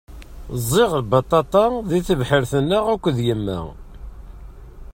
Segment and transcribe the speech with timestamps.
[0.61, 3.59] Ẓẓiɣ baṭaṭa di tebḥirt-nneɣ akked yemma.